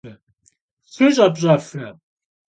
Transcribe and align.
Şşı 0.91 1.07
ş'epş'efre? 1.15 1.89